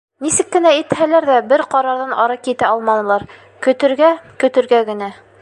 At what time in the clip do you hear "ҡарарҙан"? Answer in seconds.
1.73-2.17